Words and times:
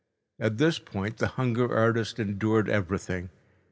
At 0.39 0.57
this 0.57 0.79
point, 0.79 1.17
the 1.17 1.27
hunger 1.27 1.71
artist 1.77 2.17
endured 2.17 2.67
everything. 2.67 3.29